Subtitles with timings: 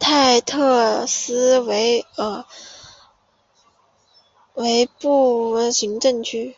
[0.00, 2.46] 泰特斯维尔
[4.54, 6.54] 为布拉瓦县的行政中心。